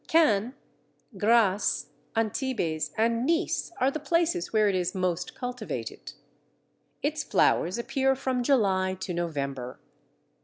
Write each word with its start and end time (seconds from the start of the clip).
Cannes, 0.07 0.55
Grasse, 1.19 1.91
Antibes, 2.15 2.89
and 2.97 3.23
Nice 3.23 3.71
are 3.79 3.91
the 3.91 3.99
places 3.99 4.51
where 4.51 4.67
it 4.67 4.73
is 4.73 4.95
most 4.95 5.35
cultivated. 5.35 6.13
Its 7.03 7.23
flowers 7.23 7.77
appear 7.77 8.15
from 8.15 8.41
July 8.41 8.95
to 8.99 9.13
November. 9.13 9.79